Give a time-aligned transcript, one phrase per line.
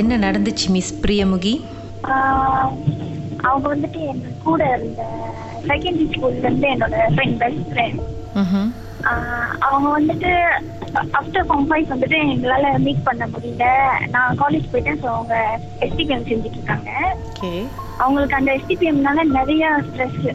[0.00, 1.54] என்ன நடந்துச்சு மிஸ் பிரியமுகி?
[3.48, 5.02] அவங்க வந்துட்டு என் கூட இருந்த
[5.68, 8.00] செகண்டரி ஸ்கூல்ல இருந்து என்னோட ஃப்ரெண்ட் பெஸ்ட் ஃப்ரெண்ட்.
[9.66, 10.30] அவங்க வந்துட்டு
[11.18, 13.66] ஆஃப்டர் ஃபார்ம் ஃபைவ் வந்துட்டு எங்களால மீட் பண்ண முடியல.
[14.14, 15.36] நான் காலேஜ் போயிட்டேன் ஸோ அவங்க
[15.86, 16.90] எஸ்டிபிஎம் செஞ்சுட்டு இருக்காங்க.
[18.04, 20.28] அவங்களுக்கு அந்த எஸ்டிபிஎம்னால நிறைய ஸ்ட்ரெஸ்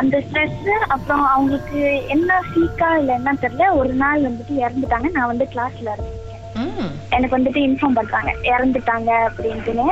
[0.00, 1.80] அந்த ஸ்ட்ரெஸ் அப்புறம் அவங்களுக்கு
[2.14, 3.66] என்ன சீக்கா இல்லை என்ன தெரியல.
[3.80, 5.08] ஒரு நாள் வந்துட்டு இறந்துட்டாங்க.
[5.16, 6.18] நான் வந்து கிளாஸ்ல இருந்தேன்.
[7.14, 8.30] எனக்கு வந்துட்டு இன்ஃபார்ம் பண்றாங்க.
[8.52, 9.86] இறந்துட்டாங்க அப்படின்ட்டுன்னு.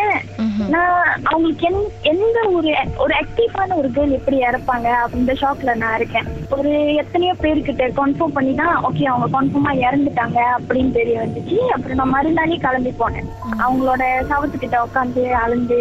[0.74, 0.98] நான்
[1.30, 1.78] அவங்களுக்கு எந்
[2.10, 2.70] எந்த ஒரு
[3.02, 6.28] ஒரு ஆக்டிவான ஒரு கேர்ள் எப்படி இறப்பாங்க அந்த ஷாக்ல நான் இருக்கேன்.
[6.56, 11.58] ஒரு எத்தனையோ பேர்கிட்ட கன்ஃபார்ம் பண்ணி தான் ஓகே அவங்க கன்ஃபார்மா இறந்துட்டாங்க அப்படின்னு தெரிய வந்துச்சு.
[11.74, 13.30] அப்புறம் நான் மறுநாளே கிளம்பி போனேன்.
[13.64, 15.80] அவங்களோட சவத்துக்கிட்ட உட்காந்து அழுந்து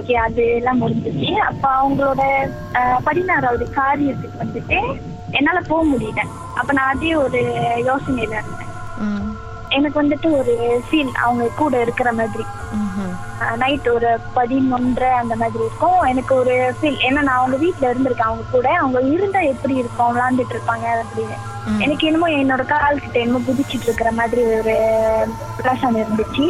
[0.00, 1.30] ஓகே அது எல்லாம் முடிஞ்சிச்சு.
[1.50, 2.22] அப்ப அவங்களோட
[3.08, 4.80] பதினாறாவது காரியத்துக்கு வந்துட்டு
[5.38, 6.22] என்னால போக முடியல.
[6.60, 7.42] அப்ப நான் அதே ஒரு
[7.90, 8.68] யோசனையில இருந்தேன்.
[9.76, 10.54] எனக்கு வந்துட்டு ஒரு
[10.86, 12.44] ஃபீல் அவங்க கூட இருக்கிற மாதிரி.
[13.62, 16.00] நைட் ஒரு பதினொன்றரை அந்த மாதிரி இருக்கும்.
[16.12, 18.30] எனக்கு ஒரு ஃபீல் ஏன்னா நான் அவங்க வீட்ல இருந்திருக்கேன்.
[18.30, 20.12] அவங்க கூட அவங்க இருந்தா எப்படி இருக்கும்?
[20.16, 21.36] விளாண்டுட்டு இருப்பாங்க அப்படின்னு.
[21.84, 24.74] எனக்கு என்னமோ என்னோட கால் கிட்ட என்னமோ குதிச்சிட்டு இருக்கிற மாதிரி ஒரு
[25.60, 26.48] பிரசம் இருந்துச்சு.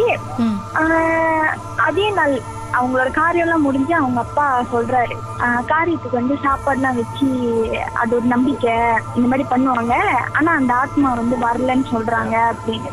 [1.88, 2.34] அதே நாள்
[2.78, 5.14] அவங்களோட காரியம்லாம் முடிஞ்சு அவங்க அப்பா சொல்றாரு.
[5.70, 7.28] காரியத்துக்கு வந்து சாப்பாடுலாம் வச்சு
[8.02, 8.76] அது ஒரு நம்பிக்கை.
[9.16, 9.94] இந்த மாதிரி பண்ணுவாங்க.
[10.38, 12.92] ஆனா அந்த ஆத்மா வந்து வரலன்னு சொல்றாங்க அப்படின்னு.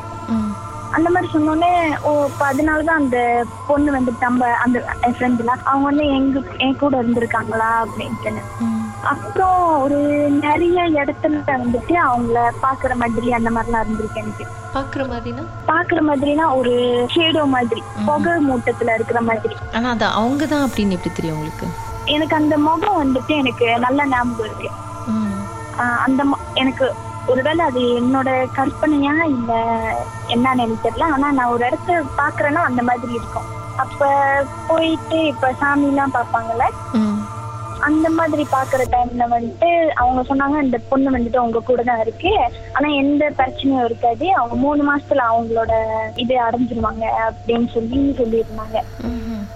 [0.98, 6.06] அந்த மாதிரி சொன்னோடனே ஓ இப்போ அதனாலதான் அந்த பொண்ணு வந்து நம்ம அந்த என் ஃப்ரெண்டுல அவங்க வந்து
[6.08, 8.32] எங்க என் கூட இருந்திருக்காங்களா அப்படின்ட்டு.
[8.60, 8.74] ம்.
[9.04, 9.98] அப்புறம் ஒரு
[10.42, 14.46] நிறைய இடத்துல வந்துட்டு அவங்கள பாக்குற மாதிரி அந்த மாதிரிலாம் இருந்திருக்கு எனக்கு.
[14.74, 15.44] பாக்குற மாதிரினா?
[15.68, 16.74] பாக்குற மாதிரினா ஒரு
[17.16, 19.56] ஷேடோ மாதிரி புகை மூட்டத்துல இருக்கிற மாதிரி.
[19.74, 21.68] ஆனா அது அவங்க தான் அப்படின்னு எப்படி தெரியும் உங்களுக்கு?
[22.06, 24.70] எனக்கு அந்த முகம் வந்துட்டு எனக்கு நல்ல ஞாபகம் இருக்கு.
[26.00, 26.86] அந்த எனக்கு
[27.28, 29.52] ஒருவேளை அது என்னோட கற்பனையா இல்ல
[30.28, 31.08] என்னன்னு எனக்கு தெரியல.
[31.16, 33.48] ஆனா நான் ஒரு இடத்த பாக்குறேன்னா அந்த மாதிரி இருக்கும்.
[33.76, 34.10] அப்ப
[34.68, 36.68] போயிட்டு இப்ப சாமி எல்லாம் பாப்பாங்கல்ல.
[37.80, 42.32] அந்த மாதிரி பாக்குற டைம்ல வந்துட்டு அவங்க சொன்னாங்க இந்த பொண்ணு வந்துட்டு உங்க கூட தான் இருக்கு.
[42.74, 44.26] ஆனா எந்த பிரச்சனையும் இருக்காது.
[44.34, 45.74] அவங்க மூணு மாசத்துல அவங்களோட
[46.16, 48.78] இது அடைஞ்சிருவாங்க அப்படின்னு சொல்லி சொல்லியிருந்தாங்க.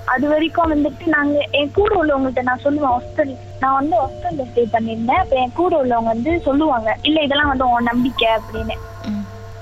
[0.06, 5.22] அது வரைக்கும் வந்துட்டு நாங்க என் கூட உள்ளவங்கள்ட்ட நான் சொல்லுவேன் ஹாஸ்டல் நான் வந்து ஹாஸ்டல்ல ஸ்டே பண்ணியிருந்தேன்.
[5.24, 8.78] அப்ப என் கூட உள்ளவங்க வந்து சொல்லுவாங்க இல்ல இதெல்லாம் வந்து உன் நம்பிக்கை அப்படின்னு.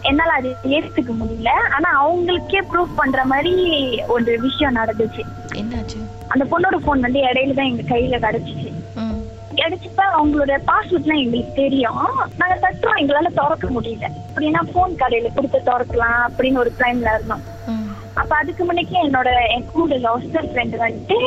[0.01, 1.49] என்னால அது ஏத்துக்க முடியல.
[1.75, 3.53] ஆனா அவங்களுக்கே ப்ரூவ் பண்ற மாதிரி
[4.07, 5.23] ஒரு விஷயம் நடந்துச்சு.
[5.55, 5.97] என்னாச்சு?
[6.27, 8.69] அந்த பொண்ணோட போன் வந்து இடையில தான் எங்க கையில கிடைச்சிச்சு.
[9.55, 12.01] கிடைச்சப்ப அவங்களோட பாஸ்வேர்ட்லாம் எங்களுக்கு தெரியும்.
[12.37, 14.07] நாங்க தட்டுறோம் எங்களால திறக்க முடியல.
[14.29, 17.43] அப்படின்னா போன் கடையில கொடுத்து திறக்கலாம் அப்படின்னு ஒரு பிளான்ல இருந்தோம்.
[18.21, 21.17] அப்ப அதுக்கு முன்னாடி என்னோட என் கூட ஹாஸ்டல் ஃப்ரெண்ட் வந்துட்டு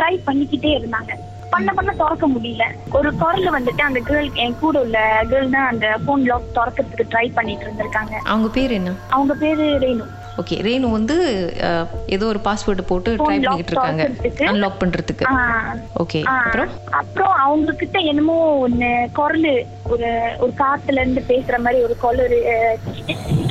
[0.00, 1.12] ட்ரை பண்ணிக்கிட்டே இருந்தாங்க.
[1.54, 2.64] பண்ண பண்ண திறக்க முடியல.
[2.98, 4.98] ஒரு குரல் வந்துட்டு அந்த கேர்ள் என் கூட உள்ள
[5.30, 8.14] கேர்ள் தான் அந்த போன் லாக் திறக்கிறதுக்கு ட்ரை பண்ணிட்டு இருந்திருக்காங்க.
[8.32, 8.94] அவங்க பேர் என்ன?
[9.16, 10.06] அவங்க பேரு ரேணு.
[10.40, 11.14] ஓகே ரேணு வந்து
[12.14, 14.04] ஏதோ ஒரு பாஸ்வேர்டு போட்டு ட்ரை பண்ணிக்கிட்டு இருக்காங்க.
[14.48, 15.26] அன்லாக் பண்றதுக்கு.
[16.02, 16.72] ஓகே அப்புறம்?
[17.00, 19.48] அப்புறம் அவங்க கிட்ட என்னமோ ஒண்ணு குரல்
[19.92, 22.36] ஒரு ஒரு காத்துல இருந்து பேசுற மாதிரி ஒரு குரல்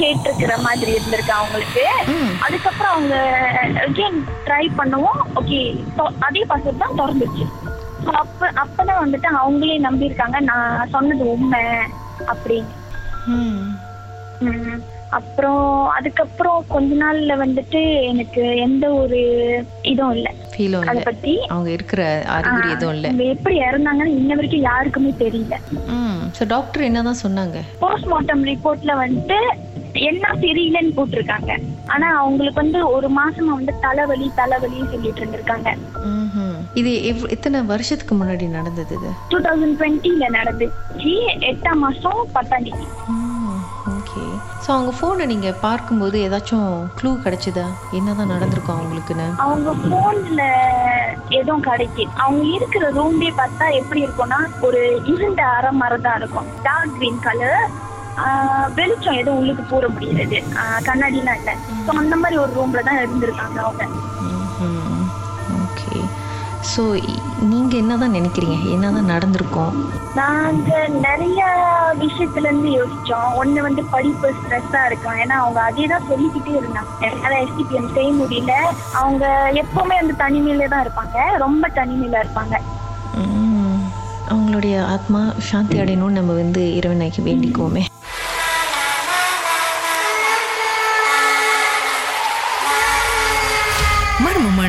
[0.01, 1.85] கேட்டிருக்கிற மாதிரி இருந்திருக்கு அவங்களுக்கு.
[2.45, 3.15] அதுக்கப்புறம் அவங்க
[3.85, 5.21] அகெயின் ட்ரை பண்ணவும்.
[5.41, 5.61] ஓகே
[6.27, 7.45] அதே பாஸ்வேர்ட் தான் திறந்துச்சு.
[8.05, 11.61] So அப்ப அப்பதான் வந்துட்டு அவங்களே நம்பியிருக்காங்க நான் சொன்னது உண்மை
[12.31, 12.73] அப்படின்னு.
[15.19, 15.65] அப்புறம்
[15.97, 17.81] அதுக்கப்புறம் கொஞ்ச நாள்ல வந்துட்டு
[18.11, 19.19] எனக்கு எந்த ஒரு
[19.91, 20.29] இதுவும் இல்ல.
[20.53, 22.01] ஃபீலும் அத பத்தி அவங்க இருக்கிற
[22.35, 23.07] அறிகுறி எதுவும் இல்ல.
[23.35, 25.57] எப்படி இறந்தாங்கன்னு இன்ன வரைக்கும் யாருக்குமே தெரியல.
[26.37, 27.59] ஸோ டாக்டர் என்னதான் சொன்னாங்க?
[27.83, 29.39] போஸ்ட்மார்ட்டம் ரிப்போர்ட்ல வந்துட்டு
[30.09, 31.51] என்ன தெரியலன்னு போட்டிருக்காங்க.
[31.93, 35.69] ஆனா அவங்களுக்கு வந்து ஒரு மாசமா வந்து தலைவலி தலைவலி சொல்லிட்டு இருந்திருக்காங்க.
[36.79, 36.91] இது
[37.35, 39.11] எத்தனை வருஷத்துக்கு முன்னாடி நடந்தது இது?
[39.31, 41.13] டூ தௌசண்ட் டுவெண்ட்டில நடந்துச்சு.
[41.51, 42.87] எட்டாம் மாசம் பத்தாம் தேதி.
[44.05, 44.23] ஓகே
[44.63, 46.67] ஸோ அவங்க ஃபோனை நீங்க பார்க்கும்போது ஏதாச்சும்
[46.97, 47.63] க்ளூ கிடைச்சதா?
[47.97, 49.25] என்னதான் நடந்திருக்கும் அவங்களுக்குன்னு?
[49.45, 50.41] அவங்க போன்ல
[51.39, 54.81] எதுவும் கிடைக்கு அவங்க இருக்கிற ரூம்லயே பார்த்தா எப்படி இருக்கும்னா ஒரு
[55.13, 57.65] இருண்ட அரை மரம் தான் இருக்கும் டார்க் கிரீன் கலர்
[58.75, 60.37] வெளிச்சம் எதுவும் உள்ளுக்கு போற முடியாது.
[60.87, 61.51] கண்ணாடிலாம் இல்ல.
[61.85, 63.83] ஸோ அந்த மாதிரி ஒரு ரூம்ல தான் இருந்திருக்காங்க அவங்க.
[65.63, 65.97] ஓகே
[66.71, 66.83] ஸோ
[67.49, 68.57] நீங்க என்னதான் நினைக்கிறீங்க?
[68.73, 69.73] என்னதான் நடந்திருக்கும்?
[70.19, 70.71] நாங்க
[71.05, 71.41] நிறைய
[72.07, 73.29] விஷயத்துல இருந்து யோசிச்சோம்.
[73.41, 75.19] ஒண்ணு வந்து படிப்பு ஸ்ட்ரெஸ்ஸா இருக்கும்.
[75.23, 76.93] ஏன்னா அவங்க அதே தான் சொல்லிக்கிட்டே இருந்தாங்க.
[77.09, 78.55] என்னால எஸ்டிபிஎம் செய்ய முடியல.
[79.03, 79.25] அவங்க
[79.63, 81.17] எப்பவுமே வந்து தனிமையில தான் இருப்பாங்க.
[81.45, 82.55] ரொம்ப தனிமையில இருப்பாங்க.
[84.33, 87.83] அவங்களுடைய ஆத்மா சாந்தி அடையணும்னு நம்ம வந்து இறைவனைக்கு வேண்டிக்குவோமே.